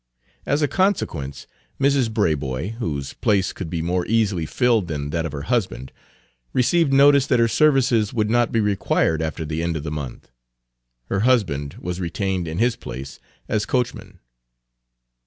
As 0.47 0.63
a 0.63 0.67
consequence, 0.67 1.45
Mrs. 1.79 2.09
Braboy, 2.09 2.71
whose 2.77 3.13
place 3.13 3.53
could 3.53 3.69
be 3.69 3.83
more 3.83 4.03
easily 4.07 4.47
filled 4.47 4.87
than 4.87 5.11
that 5.11 5.27
of 5.27 5.31
her 5.31 5.43
husband, 5.43 5.91
received 6.53 6.91
notice 6.91 7.27
that 7.27 7.37
her 7.37 7.47
services 7.47 8.11
would 8.11 8.27
not 8.27 8.51
be 8.51 8.61
required 8.61 9.21
after 9.21 9.45
the 9.45 9.61
end 9.61 9.77
of 9.77 9.83
the 9.83 9.91
month. 9.91 10.31
Her 11.05 11.19
husband 11.19 11.75
was 11.79 11.99
retained 11.99 12.47
in 12.47 12.57
his 12.57 12.75
place 12.75 13.19
as 13.47 13.67
coachman. 13.67 14.17